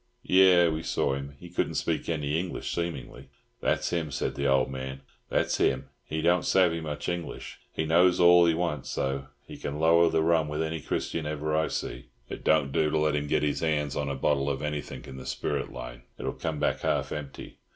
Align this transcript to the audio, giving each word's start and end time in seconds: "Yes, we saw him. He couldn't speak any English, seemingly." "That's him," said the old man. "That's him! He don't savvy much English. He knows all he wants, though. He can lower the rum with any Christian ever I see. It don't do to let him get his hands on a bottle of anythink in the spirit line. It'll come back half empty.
"Yes, 0.23 0.71
we 0.73 0.81
saw 0.81 1.13
him. 1.13 1.35
He 1.39 1.47
couldn't 1.47 1.75
speak 1.75 2.09
any 2.09 2.39
English, 2.39 2.73
seemingly." 2.73 3.29
"That's 3.59 3.91
him," 3.91 4.09
said 4.09 4.33
the 4.33 4.47
old 4.47 4.67
man. 4.71 5.01
"That's 5.29 5.57
him! 5.57 5.89
He 6.03 6.23
don't 6.23 6.43
savvy 6.43 6.81
much 6.81 7.07
English. 7.07 7.59
He 7.71 7.85
knows 7.85 8.19
all 8.19 8.47
he 8.47 8.55
wants, 8.55 8.95
though. 8.95 9.27
He 9.45 9.57
can 9.57 9.77
lower 9.79 10.09
the 10.09 10.23
rum 10.23 10.47
with 10.47 10.63
any 10.63 10.81
Christian 10.81 11.27
ever 11.27 11.55
I 11.55 11.67
see. 11.67 12.05
It 12.29 12.43
don't 12.43 12.71
do 12.71 12.89
to 12.89 12.97
let 12.97 13.15
him 13.15 13.27
get 13.27 13.43
his 13.43 13.59
hands 13.59 13.95
on 13.95 14.09
a 14.09 14.15
bottle 14.15 14.49
of 14.49 14.63
anythink 14.63 15.07
in 15.07 15.17
the 15.17 15.25
spirit 15.27 15.71
line. 15.71 16.01
It'll 16.17 16.33
come 16.33 16.57
back 16.59 16.79
half 16.79 17.11
empty. 17.11 17.59